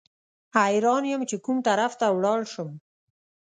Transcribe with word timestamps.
حیران 0.57 1.03
یم 1.11 1.21
چې 1.29 1.35
کوم 1.45 1.57
طرف 1.67 1.91
ته 1.99 2.05
ولاړ 2.11 2.39
شم. 2.53 2.69